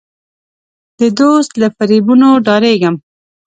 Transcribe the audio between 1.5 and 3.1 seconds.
له فریبونو ډارېږم.